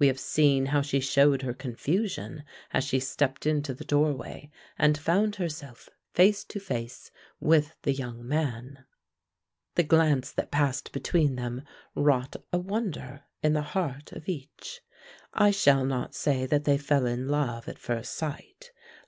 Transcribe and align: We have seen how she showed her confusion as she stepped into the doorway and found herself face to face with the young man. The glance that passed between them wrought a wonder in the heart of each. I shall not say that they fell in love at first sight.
We 0.00 0.08
have 0.08 0.18
seen 0.18 0.66
how 0.66 0.82
she 0.82 0.98
showed 0.98 1.42
her 1.42 1.54
confusion 1.54 2.42
as 2.72 2.82
she 2.82 2.98
stepped 2.98 3.46
into 3.46 3.72
the 3.72 3.84
doorway 3.84 4.50
and 4.76 4.98
found 4.98 5.36
herself 5.36 5.88
face 6.12 6.42
to 6.46 6.58
face 6.58 7.12
with 7.38 7.76
the 7.82 7.92
young 7.92 8.26
man. 8.26 8.86
The 9.76 9.84
glance 9.84 10.32
that 10.32 10.50
passed 10.50 10.90
between 10.90 11.36
them 11.36 11.62
wrought 11.94 12.34
a 12.52 12.58
wonder 12.58 13.22
in 13.40 13.52
the 13.52 13.62
heart 13.62 14.10
of 14.10 14.28
each. 14.28 14.80
I 15.32 15.52
shall 15.52 15.84
not 15.84 16.12
say 16.12 16.44
that 16.44 16.64
they 16.64 16.76
fell 16.76 17.06
in 17.06 17.28
love 17.28 17.68
at 17.68 17.78
first 17.78 18.14
sight. 18.16 18.72